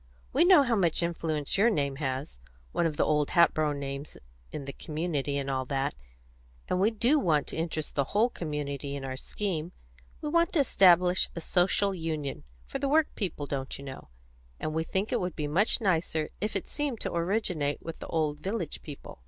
We 0.33 0.45
know 0.45 0.63
how 0.63 0.75
much 0.75 1.03
influence 1.03 1.59
your 1.59 1.69
name 1.69 1.97
has 1.97 2.39
one 2.71 2.87
of 2.87 2.97
the 2.97 3.05
old 3.05 3.29
Hatboro' 3.29 3.73
names 3.73 4.17
in 4.51 4.65
the 4.65 4.73
community, 4.73 5.37
and 5.37 5.47
all 5.47 5.63
that; 5.65 5.93
and 6.67 6.81
we 6.81 6.89
do 6.89 7.19
want 7.19 7.45
to 7.49 7.55
interest 7.55 7.93
the 7.93 8.05
whole 8.05 8.31
community 8.31 8.95
in 8.95 9.05
our 9.05 9.15
scheme. 9.15 9.73
We 10.19 10.29
want 10.29 10.53
to 10.53 10.59
establish 10.61 11.29
a 11.35 11.39
Social 11.41 11.93
Union 11.93 12.45
for 12.65 12.79
the 12.79 12.89
work 12.89 13.13
people, 13.13 13.45
don't 13.45 13.77
you 13.77 13.85
know, 13.85 14.07
and 14.59 14.73
we 14.73 14.83
think 14.83 15.11
it 15.11 15.19
would 15.19 15.35
be 15.35 15.45
much 15.47 15.79
nicer 15.79 16.29
if 16.41 16.55
it 16.55 16.67
seemed 16.67 16.99
to 17.01 17.13
originate 17.13 17.83
with 17.83 17.99
the 17.99 18.07
old 18.07 18.39
village 18.39 18.81
people." 18.81 19.19